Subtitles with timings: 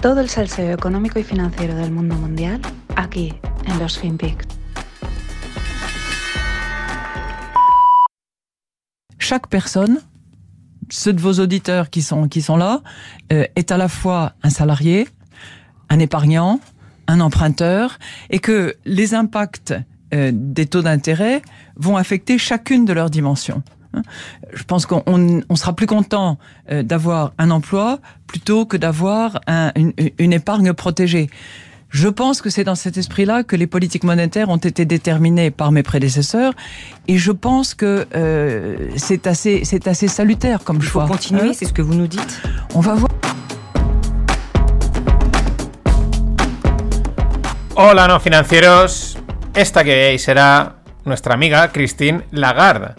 [0.00, 2.60] Todo el salseo económico y financiero del mundo mundial
[2.94, 3.34] aquí
[3.66, 4.46] en los FinPix.
[9.18, 9.98] Chaque personne,
[10.88, 12.82] ceux de vos auditeurs qui sont, qui sont là,
[13.32, 15.08] euh, est à la fois un salarié,
[15.88, 16.60] un épargnant,
[17.08, 17.98] un emprunteur,
[18.30, 19.74] et que les impacts
[20.14, 21.42] euh, des taux d'intérêt
[21.74, 23.64] vont affecter chacune de leurs dimensions.
[24.52, 25.02] Je pense qu'on
[25.48, 26.38] on sera plus content
[26.70, 31.28] euh, d'avoir un emploi plutôt que d'avoir un- une, une épargne protégée.
[31.90, 35.72] Je pense que c'est dans cet esprit-là que les politiques monétaires ont été déterminées par
[35.72, 36.52] mes prédécesseurs,
[37.08, 41.06] et je pense que euh, c'est assez, c'est assez salutaire comme Il faut choix.
[41.08, 42.42] continuer, Hein c'est ce que vous nous dites.
[42.74, 43.08] On va voir.
[47.76, 49.16] Hola, no financieros.
[49.54, 52.94] Esta que veis será nuestra amiga Christine Lagarde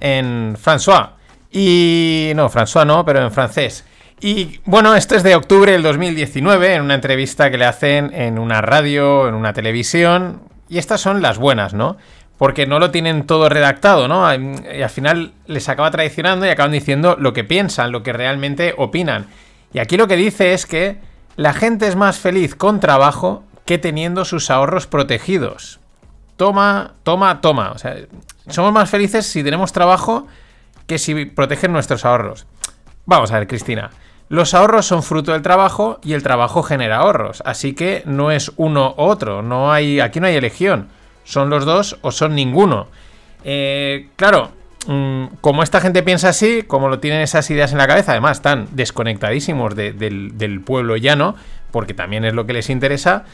[0.00, 1.10] en François.
[1.50, 3.84] Y no, François no, pero en francés.
[4.20, 8.38] Y bueno, esto es de octubre del 2019, en una entrevista que le hacen en
[8.38, 10.40] una radio, en una televisión.
[10.68, 11.96] Y estas son las buenas, ¿no?
[12.38, 14.26] Porque no lo tienen todo redactado, ¿no?
[14.34, 18.74] Y al final les acaba traicionando y acaban diciendo lo que piensan, lo que realmente
[18.76, 19.26] opinan.
[19.72, 20.98] Y aquí lo que dice es que
[21.36, 25.80] la gente es más feliz con trabajo que teniendo sus ahorros protegidos.
[26.36, 27.72] Toma, toma, toma.
[27.72, 27.96] O sea,
[28.48, 30.26] somos más felices si tenemos trabajo
[30.86, 32.46] que si protegen nuestros ahorros.
[33.06, 33.90] Vamos a ver, Cristina.
[34.28, 37.42] Los ahorros son fruto del trabajo y el trabajo genera ahorros.
[37.44, 39.42] Así que no es uno u otro.
[39.42, 40.88] No hay, aquí no hay elección.
[41.24, 42.88] Son los dos o son ninguno.
[43.44, 44.50] Eh, claro,
[44.88, 48.38] mm, como esta gente piensa así, como lo tienen esas ideas en la cabeza, además
[48.38, 51.36] están desconectadísimos de- del, del pueblo llano,
[51.70, 53.24] porque también es lo que les interesa,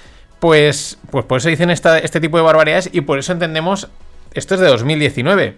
[0.40, 3.88] pues, pues por eso dicen esta- este tipo de barbaridades y por eso entendemos,
[4.34, 5.56] esto es de 2019,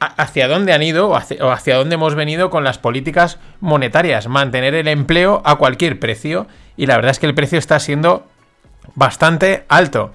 [0.00, 4.74] a- hacia dónde han ido o hacia, dónde hemos venido con las políticas monetarias, mantener
[4.74, 6.46] el empleo a cualquier precio
[6.76, 8.26] y la verdad es que el precio está siendo
[8.94, 10.12] bastante alto.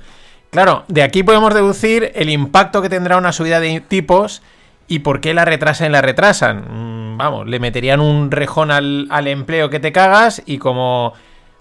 [0.52, 4.42] Claro, de aquí podemos deducir el impacto que tendrá una subida de tipos
[4.88, 6.66] y por qué la retrasan y la retrasan.
[6.70, 11.14] Mm, Vamos, le meterían un rejón al empleo que te cagas y como...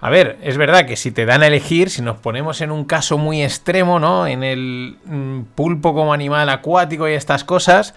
[0.05, 2.85] A ver, es verdad que si te dan a elegir, si nos ponemos en un
[2.85, 4.27] caso muy extremo, ¿no?
[4.27, 7.95] En el mm, pulpo como animal acuático y estas cosas,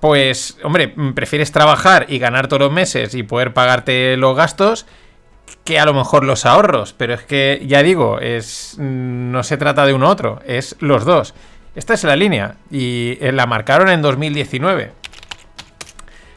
[0.00, 4.86] pues, hombre, mm, prefieres trabajar y ganar todos los meses y poder pagarte los gastos
[5.62, 9.56] que a lo mejor los ahorros, pero es que ya digo, es mm, no se
[9.56, 11.32] trata de uno u otro, es los dos.
[11.76, 14.90] Esta es la línea y eh, la marcaron en 2019.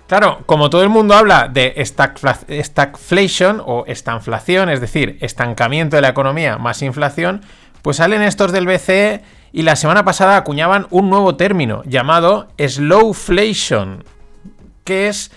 [0.09, 6.01] Claro, como todo el mundo habla de stagfla- stagflation o estanflación, es decir, estancamiento de
[6.01, 7.41] la economía más inflación,
[7.83, 9.21] pues salen estos del BCE
[9.51, 14.03] y la semana pasada acuñaban un nuevo término llamado slowflation,
[14.83, 15.31] que es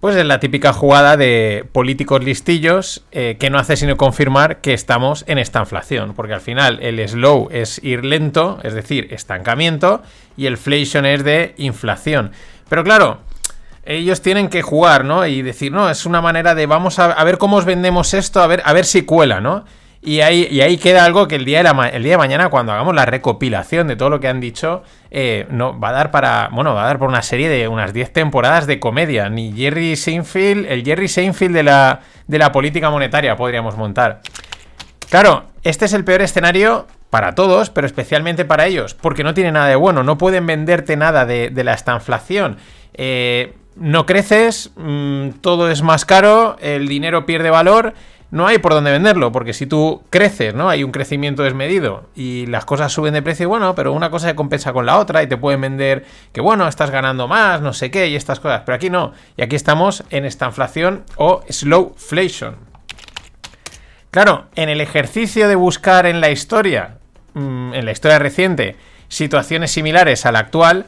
[0.00, 4.74] pues es la típica jugada de políticos listillos eh, que no hace sino confirmar que
[4.74, 6.12] estamos en esta inflación.
[6.14, 10.02] Porque al final el slow es ir lento, es decir, estancamiento,
[10.36, 12.32] y el flation es de inflación.
[12.68, 13.20] Pero claro,
[13.86, 15.26] ellos tienen que jugar, ¿no?
[15.26, 18.46] Y decir, no, es una manera de vamos a, ver cómo os vendemos esto, a
[18.46, 19.64] ver, a ver si cuela, ¿no?
[20.02, 22.48] Y ahí, y ahí queda algo que el día, de la el día de mañana,
[22.48, 26.10] cuando hagamos la recopilación de todo lo que han dicho, eh, no, va a dar
[26.10, 26.48] para.
[26.52, 29.28] Bueno, va a dar por una serie de unas 10 temporadas de comedia.
[29.28, 34.20] Ni Jerry Seinfeld, el Jerry Seinfeld de la, de la política monetaria podríamos montar.
[35.10, 39.50] Claro, este es el peor escenario para todos, pero especialmente para ellos, porque no tiene
[39.50, 42.58] nada de bueno, no pueden venderte nada de, de la estanflación.
[42.94, 47.94] Eh, no creces, mm, todo es más caro, el dinero pierde valor,
[48.30, 50.68] no hay por dónde venderlo, porque si tú creces, ¿no?
[50.68, 54.34] Hay un crecimiento desmedido y las cosas suben de precio, bueno, pero una cosa se
[54.34, 57.90] compensa con la otra y te pueden vender que, bueno, estás ganando más, no sé
[57.90, 62.56] qué, y estas cosas, pero aquí no, y aquí estamos en esta inflación o slowflation.
[64.10, 66.98] Claro, en el ejercicio de buscar en la historia,
[67.34, 68.76] mm, en la historia reciente,
[69.08, 70.86] situaciones similares a la actual,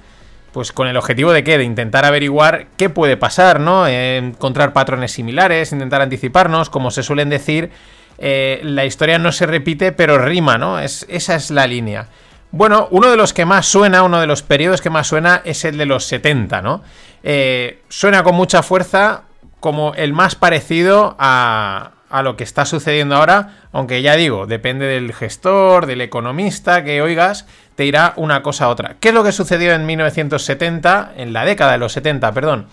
[0.53, 1.59] pues con el objetivo de qué?
[1.59, 3.87] De intentar averiguar qué puede pasar, ¿no?
[3.87, 7.71] Eh, encontrar patrones similares, intentar anticiparnos, como se suelen decir,
[8.19, 10.81] eh, la historia no se repite, pero rima, ¿no?
[10.81, 12.09] Es, esa es la línea.
[12.51, 15.65] Bueno, uno de los que más suena, uno de los periodos que más suena es
[15.65, 16.83] el de los 70, ¿no?
[17.23, 19.25] Eh, suena con mucha fuerza
[19.61, 24.87] como el más parecido a, a lo que está sucediendo ahora, aunque ya digo, depende
[24.87, 28.97] del gestor, del economista que oigas, te irá una cosa a otra.
[29.01, 32.67] ¿Qué es lo que sucedió en 1970, en la década de los 70, perdón?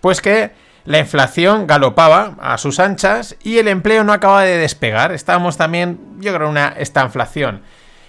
[0.00, 0.52] Pues que
[0.84, 5.12] la inflación galopaba a sus anchas y el empleo no acaba de despegar.
[5.12, 7.62] Estábamos también, yo creo, en una estanflación.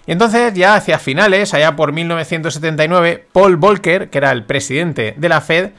[0.05, 5.29] Y entonces, ya hacia finales, allá por 1979, Paul Volcker, que era el presidente de
[5.29, 5.71] la Fed,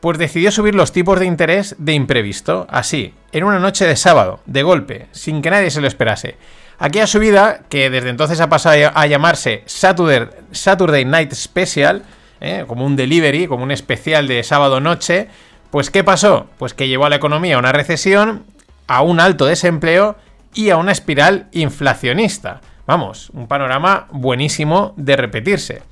[0.00, 4.40] pues decidió subir los tipos de interés de imprevisto, así, en una noche de sábado,
[4.46, 6.36] de golpe, sin que nadie se lo esperase.
[6.78, 12.02] Aquella subida, que desde entonces ha pasado a llamarse Saturday, Night Special,
[12.40, 12.64] ¿eh?
[12.66, 15.28] como un delivery, como un especial de sábado noche,
[15.70, 16.48] pues ¿qué pasó?
[16.58, 18.44] Pues que llevó a la economía a una recesión,
[18.86, 20.16] a un alto desempleo
[20.54, 22.62] y a una espiral inflacionista.
[22.86, 25.82] Vamos, un panorama buenísimo de repetirse.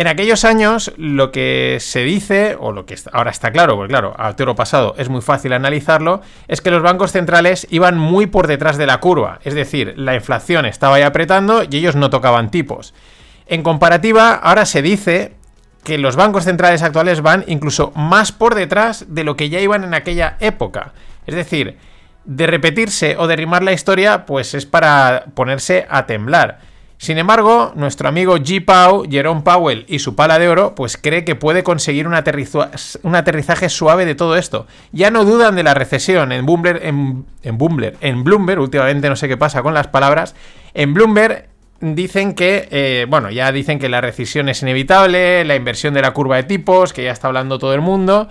[0.00, 4.14] En aquellos años lo que se dice, o lo que ahora está claro, porque claro,
[4.16, 8.46] al toro pasado es muy fácil analizarlo, es que los bancos centrales iban muy por
[8.46, 12.50] detrás de la curva, es decir, la inflación estaba ahí apretando y ellos no tocaban
[12.50, 12.94] tipos.
[13.44, 15.34] En comparativa, ahora se dice
[15.84, 19.84] que los bancos centrales actuales van incluso más por detrás de lo que ya iban
[19.84, 20.94] en aquella época.
[21.26, 21.76] Es decir,
[22.24, 26.69] de repetirse o derrimar la historia, pues es para ponerse a temblar.
[27.00, 28.62] Sin embargo, nuestro amigo G.
[28.62, 33.68] Pau, Jerome Powell y su pala de oro, pues cree que puede conseguir un, aterrizaje
[33.70, 34.66] suave de todo esto.
[34.92, 37.58] Ya no dudan de la recesión en Bloomberg, en, en,
[38.02, 40.34] en Bloomberg, últimamente no sé qué pasa con las palabras,
[40.74, 41.48] en Bloomberg
[41.80, 46.10] dicen que, eh, bueno, ya dicen que la recesión es inevitable, la inversión de la
[46.10, 48.28] curva de tipos, que ya está hablando todo el mundo.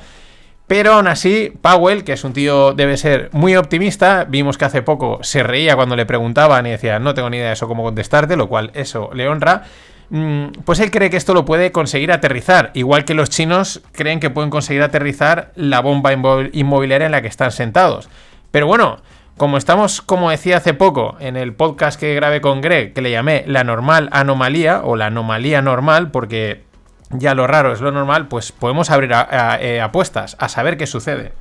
[0.69, 4.83] Pero aún así, Powell, que es un tío, debe ser muy optimista, vimos que hace
[4.83, 7.81] poco se reía cuando le preguntaban y decía, no tengo ni idea de eso cómo
[7.81, 9.63] contestarte, lo cual eso le honra.
[10.11, 14.19] Mm, pues él cree que esto lo puede conseguir aterrizar, igual que los chinos creen
[14.19, 18.07] que pueden conseguir aterrizar la bomba inmobiliaria en la que están sentados.
[18.51, 18.97] Pero bueno,
[19.37, 23.09] como estamos, como decía hace poco en el podcast que grabé con Greg, que le
[23.09, 26.68] llamé la normal anomalía o la anomalía normal, porque
[27.11, 31.33] ya lo raro es lo normal, pues podemos abrir eh, apuestas a saber qué sucede.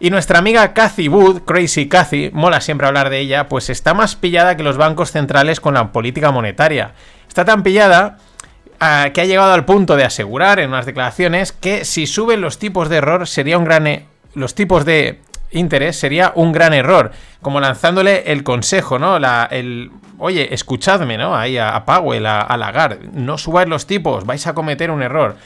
[0.00, 4.16] Y nuestra amiga Cathy Wood, Crazy Cathy, mola siempre hablar de ella, pues está más
[4.16, 6.92] pillada que los bancos centrales con la política monetaria.
[7.28, 8.18] Está tan pillada
[8.80, 12.58] ah, que ha llegado al punto de asegurar en unas declaraciones que si suben los
[12.58, 13.86] tipos de error sería un gran...
[13.86, 15.20] E, los tipos de
[15.54, 17.12] interés sería un gran error.
[17.40, 19.18] Como lanzándole el consejo, ¿no?
[19.18, 21.36] La, el, oye, escuchadme, ¿no?
[21.36, 25.36] Ahí a, Powell, a, Lagarde, no subáis los tipos, vais a cometer un error.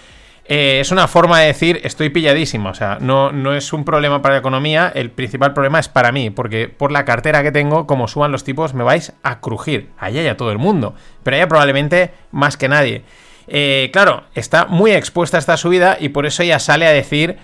[0.51, 4.23] Eh, es una forma de decir, estoy pilladísimo, o sea, no, no es un problema
[4.23, 7.87] para la economía, el principal problema es para mí, porque por la cartera que tengo,
[7.87, 11.49] como suban los tipos, me vais a crujir, allá ya todo el mundo, pero allá
[11.49, 13.05] probablemente más que nadie.
[13.47, 17.37] Eh, claro, está muy expuesta a esta subida y por eso ella sale a decir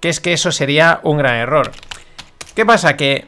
[0.00, 1.72] que es que eso sería un gran error.
[2.54, 2.96] ¿Qué pasa?
[2.96, 3.26] Que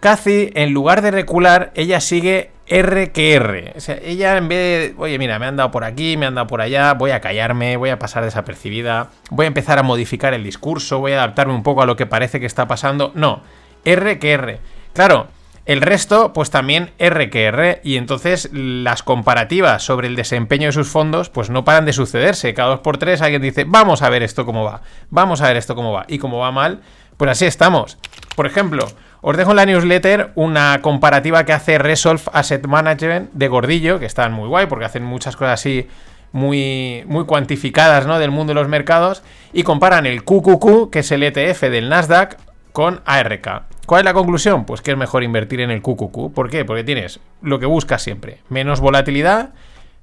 [0.00, 3.74] Cathy, en lugar de recular, ella sigue R que R.
[3.76, 6.34] O sea, ella en vez de, oye, mira, me han dado por aquí, me han
[6.34, 10.32] dado por allá, voy a callarme, voy a pasar desapercibida, voy a empezar a modificar
[10.32, 13.12] el discurso, voy a adaptarme un poco a lo que parece que está pasando.
[13.14, 13.42] No,
[13.84, 14.60] R que R.
[14.94, 15.26] Claro,
[15.66, 20.72] el resto, pues también R que R, y entonces las comparativas sobre el desempeño de
[20.72, 22.54] sus fondos, pues no paran de sucederse.
[22.54, 24.80] Cada dos por tres alguien dice, vamos a ver esto cómo va,
[25.10, 26.80] vamos a ver esto cómo va, y cómo va mal,
[27.16, 27.98] pues así estamos.
[28.34, 28.86] Por ejemplo,
[29.20, 34.06] os dejo en la newsletter una comparativa que hace Resolve Asset Management de Gordillo, que
[34.06, 35.88] están muy guay porque hacen muchas cosas así
[36.32, 38.18] muy, muy cuantificadas ¿no?
[38.18, 39.22] del mundo de los mercados
[39.52, 42.36] y comparan el QQQ, que es el ETF del Nasdaq,
[42.72, 43.64] con ARK.
[43.86, 44.64] ¿Cuál es la conclusión?
[44.64, 46.32] Pues que es mejor invertir en el QQQ.
[46.34, 46.64] ¿Por qué?
[46.64, 48.38] Porque tienes lo que buscas siempre.
[48.48, 49.50] Menos volatilidad,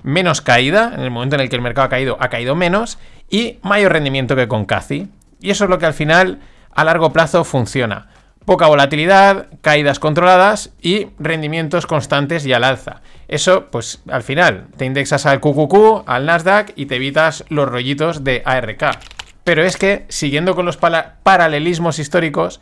[0.04, 0.94] menos caída.
[0.94, 3.00] En el momento en el que el mercado ha caído, ha caído menos.
[3.30, 5.08] Y mayor rendimiento que con CACI.
[5.42, 6.40] Y eso es lo que al final
[6.80, 8.08] a largo plazo funciona.
[8.46, 13.02] Poca volatilidad, caídas controladas y rendimientos constantes y al alza.
[13.28, 18.24] Eso, pues al final, te indexas al QQQ, al Nasdaq y te evitas los rollitos
[18.24, 18.98] de ARK.
[19.44, 22.62] Pero es que, siguiendo con los paralelismos históricos,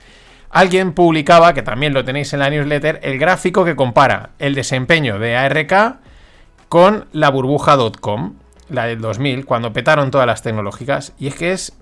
[0.49, 5.19] alguien publicaba, que también lo tenéis en la newsletter, el gráfico que compara el desempeño
[5.19, 5.99] de ARK
[6.69, 8.33] con la burbuja.com,
[8.69, 11.13] la del 2000, cuando petaron todas las tecnológicas.
[11.19, 11.77] Y es que es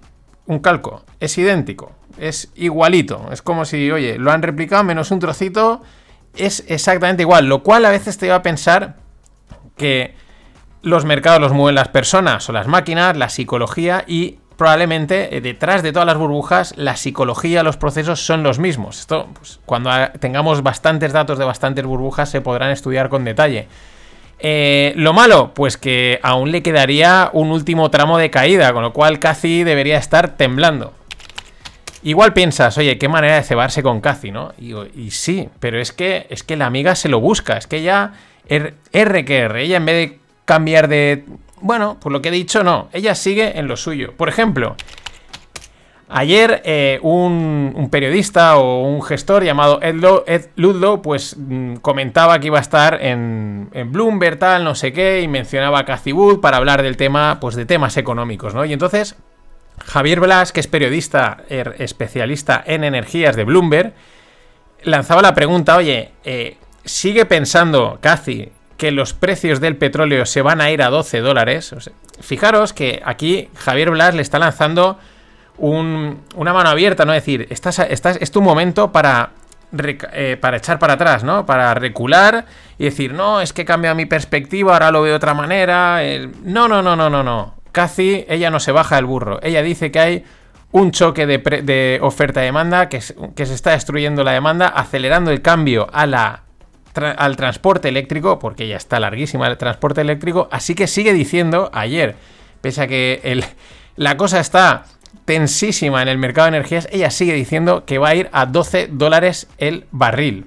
[0.47, 3.29] un calco, es idéntico es igualito.
[3.31, 5.81] Es como si, oye, lo han replicado menos un trocito,
[6.35, 7.47] es exactamente igual.
[7.47, 8.97] Lo cual a veces te iba a pensar
[9.77, 10.15] que
[10.81, 15.83] los mercados los mueven las personas o las máquinas, la psicología y probablemente eh, detrás
[15.83, 18.99] de todas las burbujas la psicología, los procesos son los mismos.
[18.99, 23.67] Esto, pues, cuando tengamos bastantes datos de bastantes burbujas se podrán estudiar con detalle.
[24.39, 28.93] Eh, lo malo, pues que aún le quedaría un último tramo de caída, con lo
[28.93, 30.93] cual casi debería estar temblando.
[32.05, 34.53] Igual piensas, oye, qué manera de cebarse con Cathy, ¿no?
[34.59, 38.11] Y, sí, pero es que, es que la amiga se lo busca, es que ella,
[38.47, 41.25] R, que R, ella en vez de cambiar de...
[41.61, 44.13] Bueno, por lo que he dicho, no, ella sigue en lo suyo.
[44.15, 44.75] Por ejemplo,
[46.07, 52.59] Ayer eh, un, periodista o un gestor llamado Ed, Ludlow pues mm, comentaba que iba
[52.59, 56.57] a estar en, en, Bloomberg tal, no sé qué, y mencionaba a Cathy Wood para
[56.57, 58.63] hablar del tema, pues de temas económicos, ¿no?
[58.63, 59.15] Y entonces
[59.95, 63.93] Javier Blas, que es periodista er, especialista en energías de Bloomberg,
[64.83, 70.59] lanzaba la pregunta, oye, eh, ¿sigue pensando Cathy que los precios del petróleo se van
[70.59, 71.73] a ir a 12 dólares?
[72.19, 74.99] fijaros que aquí Javier Blas le está lanzando
[75.57, 77.13] una mano abierta, ¿no?
[77.13, 79.29] Es decir, estás, estás, es tu momento para,
[80.11, 81.45] eh, para echar para atrás, ¿no?
[81.45, 82.43] Para recular
[82.77, 86.01] y decir, no, es que cambia mi perspectiva, ahora lo veo de otra manera.
[86.43, 87.54] No, no, no, no, no, no.
[87.75, 89.39] Cathy, ella no se baja del burro.
[89.43, 90.23] Ella dice que hay
[90.71, 93.01] un choque de, oferta-demanda, que,
[93.35, 96.43] que, se está destruyendo la demanda, acelerando el cambio a la,
[97.17, 100.47] al transporte eléctrico, porque ya está larguísima el transporte eléctrico.
[100.51, 102.15] Así que sigue diciendo ayer,
[102.61, 103.43] pese a que
[103.97, 104.85] la cosa está
[105.25, 108.87] tensísima en el mercado de energías, ella sigue diciendo que va a ir a 12
[108.89, 110.45] dólares el barril.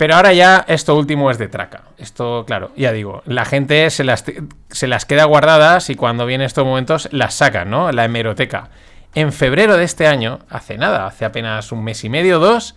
[0.00, 1.82] Pero ahora ya esto último es de traca.
[1.98, 4.24] Esto, claro, ya digo, la gente se las,
[4.70, 7.92] se las queda guardadas y cuando vienen estos momentos las sacan, ¿no?
[7.92, 8.70] La hemeroteca.
[9.14, 12.76] En febrero de este año, hace nada, hace apenas un mes y medio, dos,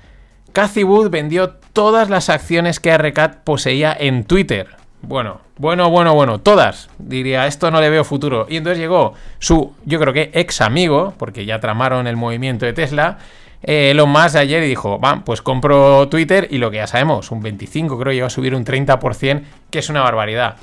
[0.52, 4.76] Cathy Wood vendió todas las acciones que Arrecat poseía en Twitter.
[5.02, 6.90] Bueno, bueno, bueno, bueno, todas.
[6.98, 8.48] Diría, esto no le veo futuro.
[8.50, 12.74] Y entonces llegó su, yo creo que ex amigo, porque ya tramaron el movimiento de
[12.74, 13.20] Tesla,
[13.64, 17.32] eh, Elon Musk ayer y dijo, va, pues compro Twitter y lo que ya sabemos,
[17.32, 20.58] un 25, creo iba a subir un 30%, que es una barbaridad.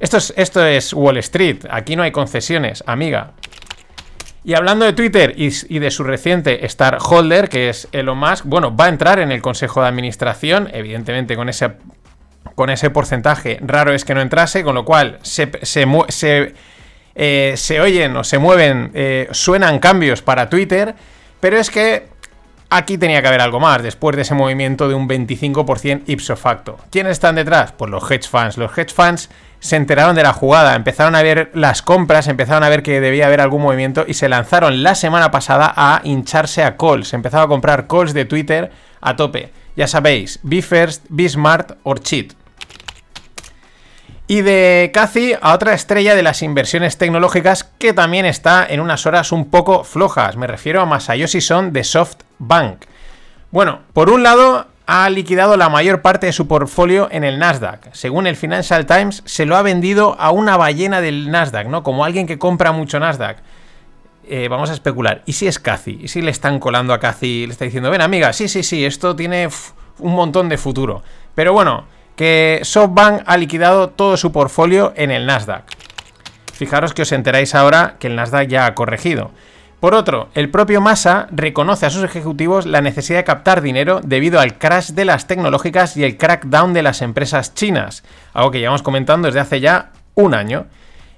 [0.00, 3.32] Esto es, esto es Wall Street, aquí no hay concesiones, amiga.
[4.44, 8.74] Y hablando de Twitter y, de su reciente Star Holder, que es Elon Musk, bueno,
[8.74, 11.72] va a entrar en el consejo de administración, evidentemente con ese
[12.54, 16.54] con ese porcentaje raro es que no entrase, con lo cual se, se,
[17.14, 20.94] eh, se oyen o se mueven, eh, suenan cambios para Twitter,
[21.40, 22.08] pero es que
[22.70, 26.78] aquí tenía que haber algo más después de ese movimiento de un 25% ipso facto.
[26.90, 27.72] ¿Quiénes están detrás?
[27.72, 28.56] Pues los hedge funds.
[28.56, 32.68] Los hedge funds se enteraron de la jugada, empezaron a ver las compras, empezaron a
[32.68, 36.76] ver que debía haber algún movimiento y se lanzaron la semana pasada a hincharse a
[36.76, 37.12] calls.
[37.12, 38.70] Empezaron a comprar calls de Twitter
[39.00, 39.52] a tope.
[39.76, 42.32] Ya sabéis, be first, be smart or cheat.
[44.30, 49.06] Y de Cathy a otra estrella de las inversiones tecnológicas que también está en unas
[49.06, 50.36] horas un poco flojas.
[50.36, 52.84] Me refiero a Masayoshi Son de SoftBank.
[53.50, 57.88] Bueno, por un lado ha liquidado la mayor parte de su portfolio en el Nasdaq.
[57.94, 61.82] Según el Financial Times, se lo ha vendido a una ballena del Nasdaq, ¿no?
[61.82, 63.38] Como alguien que compra mucho Nasdaq.
[64.28, 65.22] Eh, vamos a especular.
[65.24, 66.00] ¿Y si es Cathy?
[66.02, 67.46] ¿Y si le están colando a Cathy?
[67.46, 69.48] Le está diciendo, ven amiga, sí, sí, sí, esto tiene
[70.00, 71.02] un montón de futuro.
[71.34, 71.86] Pero bueno,
[72.18, 75.62] que SoftBank ha liquidado todo su portfolio en el Nasdaq.
[76.52, 79.30] Fijaros que os enteráis ahora que el Nasdaq ya ha corregido.
[79.78, 84.40] Por otro, el propio Massa reconoce a sus ejecutivos la necesidad de captar dinero debido
[84.40, 88.82] al crash de las tecnológicas y el crackdown de las empresas chinas, algo que llevamos
[88.82, 90.66] comentando desde hace ya un año.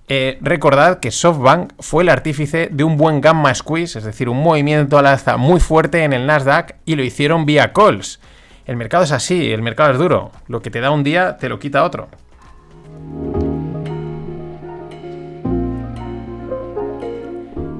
[0.06, 4.42] Eh, recordad que SoftBank fue el artífice de un buen gamma squeeze, es decir, un
[4.42, 8.20] movimiento al alza muy fuerte en el Nasdaq y lo hicieron vía calls.
[8.70, 10.30] El mercado es así, el mercado es duro.
[10.46, 12.06] Lo que te da un día te lo quita otro.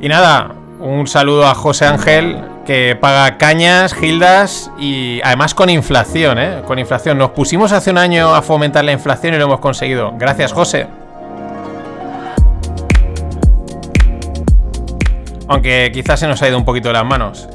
[0.01, 6.41] Y nada, un saludo a José Ángel que paga cañas, gildas y además con inflación,
[6.41, 6.63] ¿eh?
[6.67, 7.19] Con inflación.
[7.19, 10.13] Nos pusimos hace un año a fomentar la inflación y lo hemos conseguido.
[10.19, 10.89] Gracias, José.
[15.47, 17.49] Aunque quizás se nos ha ido un poquito de las manos.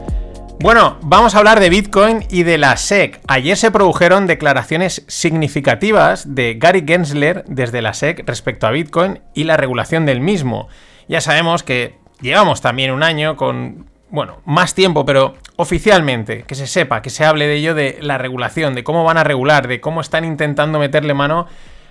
[0.59, 3.19] Bueno, vamos a hablar de Bitcoin y de la SEC.
[3.27, 9.43] Ayer se produjeron declaraciones significativas de Gary Gensler desde la SEC respecto a Bitcoin y
[9.43, 10.67] la regulación del mismo.
[11.07, 16.67] Ya sabemos que llevamos también un año con, bueno, más tiempo, pero oficialmente, que se
[16.67, 19.81] sepa, que se hable de ello, de la regulación, de cómo van a regular, de
[19.81, 21.47] cómo están intentando meterle mano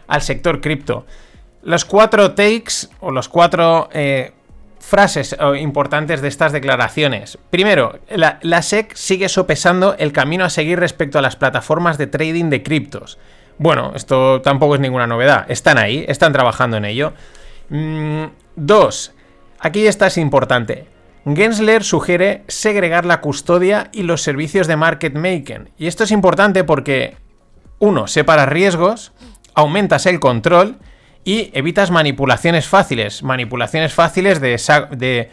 [0.08, 1.06] al sector cripto.
[1.62, 3.88] Los cuatro takes o los cuatro...
[3.92, 4.32] Eh,
[4.84, 7.38] frases eh, importantes de estas declaraciones.
[7.50, 12.50] Primero, la, SEC sigue sopesando el camino a seguir respecto a las plataformas de trading
[12.50, 13.18] de criptos.
[13.58, 15.46] Bueno, esto tampoco es ninguna novedad.
[15.48, 17.14] Están ahí, están trabajando en ello.
[17.70, 18.24] Mm,
[18.56, 19.14] dos,
[19.58, 20.86] aquí esta es importante.
[21.24, 25.70] Gensler sugiere segregar la custodia y los servicios de market making.
[25.78, 27.16] Y esto es importante porque,
[27.78, 29.12] uno, separa riesgos,
[29.54, 30.76] aumentas el control
[31.24, 33.22] y evitas manipulaciones fáciles.
[33.22, 35.30] Manipulaciones fáciles de,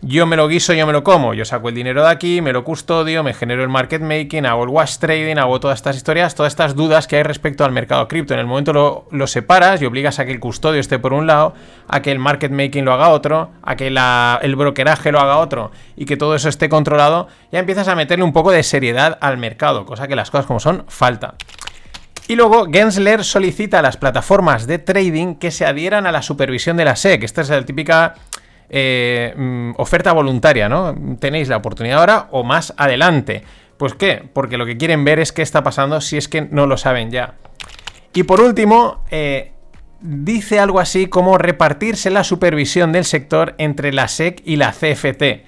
[0.00, 1.34] yo me lo guiso, yo me lo como.
[1.34, 4.64] Yo saco el dinero de aquí, me lo custodio, me genero el market making, hago
[4.64, 8.08] el wash trading, hago todas estas historias, todas estas dudas que hay respecto al mercado
[8.08, 8.32] cripto.
[8.34, 11.26] En el momento lo, lo, separas y obligas a que el custodio esté por un
[11.26, 11.54] lado,
[11.88, 15.72] a que el market making lo haga otro, a que el brokeraje lo haga otro
[15.94, 19.36] y que todo eso esté controlado, ya empiezas a meterle un poco de seriedad al
[19.36, 21.34] mercado, cosa que las cosas como son falta.
[22.26, 26.76] Y luego Gensler solicita a las plataformas de trading que se adhieran a la supervisión
[26.76, 27.22] de la SEC.
[27.22, 28.14] Esta es la típica
[28.70, 30.94] eh, mm, oferta voluntaria, ¿no?
[31.18, 33.44] Tenéis la oportunidad ahora o más adelante.
[33.76, 34.22] ¿Pues qué?
[34.32, 37.10] Porque lo que quieren ver es qué está pasando si es que no lo saben
[37.10, 37.34] ya.
[38.14, 39.52] Y por último, eh,
[40.00, 45.44] dice algo así como repartirse la supervisión del sector entre la SEC y la CFT.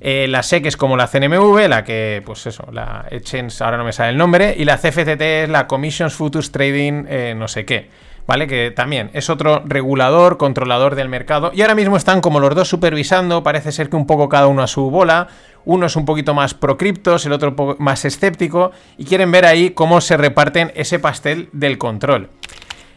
[0.00, 3.84] Eh, la SEC es como la CNMV, la que, pues eso, la Exchange, ahora no
[3.84, 7.64] me sale el nombre, y la CFTT es la Commissions Futures Trading, eh, no sé
[7.66, 7.90] qué.
[8.26, 8.46] ¿Vale?
[8.46, 11.50] Que también es otro regulador, controlador del mercado.
[11.52, 13.42] Y ahora mismo están como los dos supervisando.
[13.42, 15.26] Parece ser que un poco cada uno a su bola.
[15.64, 18.70] Uno es un poquito más pro criptos, el otro más escéptico.
[18.98, 22.30] Y quieren ver ahí cómo se reparten ese pastel del control.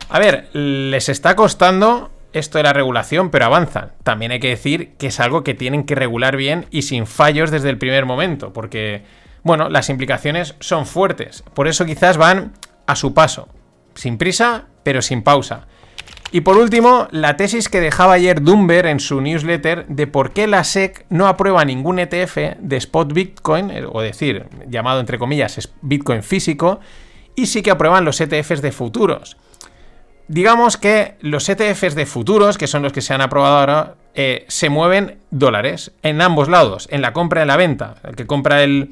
[0.10, 3.94] A ver, les está costando esto de la regulación, pero avanzan.
[4.04, 7.52] También hay que decir que es algo que tienen que regular bien y sin fallos
[7.52, 9.04] desde el primer momento, porque,
[9.44, 11.44] bueno, las implicaciones son fuertes.
[11.54, 12.54] Por eso quizás van
[12.88, 13.48] a su paso,
[13.96, 15.68] sin prisa, pero sin pausa.
[16.34, 20.48] Y por último, la tesis que dejaba ayer Dumber en su newsletter de por qué
[20.48, 25.72] la SEC no aprueba ningún ETF de spot Bitcoin, eh, o decir, llamado entre comillas
[25.84, 26.80] Bitcoin físico,
[27.36, 29.38] y sí que aprueban los ETFs de futuros.
[30.28, 34.46] Digamos que los ETFs de futuros, que son los que se han aprobado ahora, eh,
[34.48, 37.96] se mueven dólares en ambos lados, en la compra y en la venta.
[38.04, 38.92] El que compra el.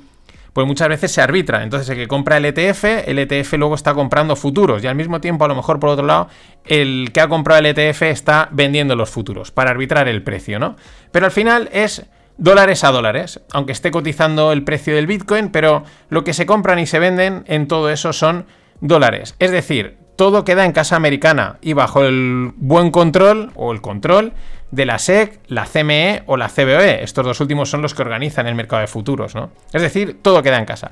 [0.54, 1.64] Pues muchas veces se arbitra.
[1.64, 4.84] Entonces, el que compra el ETF, el ETF luego está comprando futuros.
[4.84, 6.28] Y al mismo tiempo, a lo mejor por otro lado,
[6.66, 10.76] el que ha comprado el ETF está vendiendo los futuros para arbitrar el precio, ¿no?
[11.14, 12.06] Pero al final es
[12.38, 16.80] dólares a dólares, aunque esté cotizando el precio del Bitcoin, pero lo que se compran
[16.80, 18.46] y se venden en todo eso son
[18.82, 19.36] dólares.
[19.40, 24.34] Es decir, todo queda en casa americana y bajo el buen control o el control
[24.72, 27.04] de la SEC, la CME o la CBOE.
[27.04, 29.52] Estos dos últimos son los que organizan el mercado de futuros, ¿no?
[29.74, 30.92] Es decir, todo queda en casa.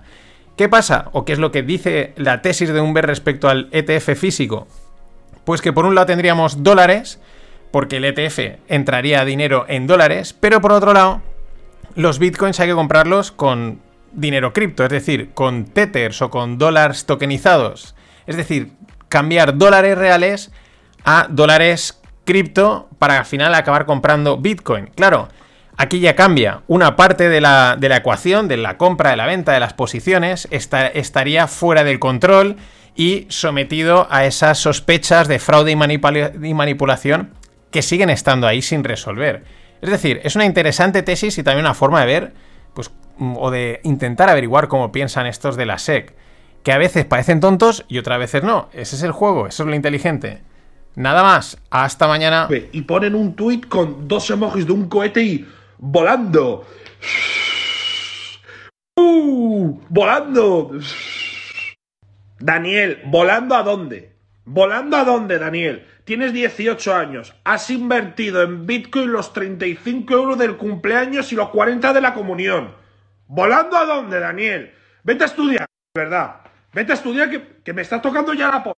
[0.56, 1.10] ¿Qué pasa?
[1.14, 4.68] ¿O qué es lo que dice la tesis de Humber respecto al ETF físico?
[5.46, 7.22] Pues que por un lado tendríamos dólares,
[7.72, 11.22] porque el ETF entraría dinero en dólares, pero por otro lado,
[11.96, 13.80] los bitcoins hay que comprarlos con
[14.12, 17.96] dinero cripto, es decir, con tethers o con dólares tokenizados.
[18.28, 18.74] Es decir,
[19.10, 20.52] cambiar dólares reales
[21.04, 24.91] a dólares cripto para al final acabar comprando Bitcoin.
[24.95, 25.28] Claro,
[25.78, 26.62] aquí ya cambia.
[26.67, 31.48] Una parte de la, ecuación, de la compra, de la venta, de las posiciones, estaría
[31.48, 32.58] fuera del control
[32.95, 37.34] y sometido a esas sospechas de fraude y, manipulación
[37.72, 39.43] que siguen estando ahí sin resolver.
[39.82, 42.34] Es decir, es una interesante tesis y también una forma de ver,
[42.74, 46.13] pues, o de intentar averiguar cómo piensan estos de la SEC
[46.63, 48.69] que a veces parecen tontos y otras veces no.
[48.74, 50.41] Ese es el juego, eso es lo inteligente.
[50.95, 52.48] Nada más, hasta mañana.
[52.72, 56.65] Y ponen un tuit con dos emojis de un cohete y volando.
[58.98, 59.80] ¡Uh!
[59.88, 60.72] ¡Volando!
[62.39, 64.15] Daniel, ¿volando a dónde?
[64.45, 65.86] ¿Volando a dónde, Daniel?
[66.04, 71.93] Tienes 18 años, has invertido en Bitcoin los 35 euros del cumpleaños y los 40
[71.93, 72.74] de la comunión.
[73.28, 74.74] ¿Volando a dónde, Daniel?
[75.04, 76.49] Vete a estudiar, ¿verdad?
[76.73, 77.29] Vete a estudiar
[77.63, 78.73] que, me está tocando ya la po...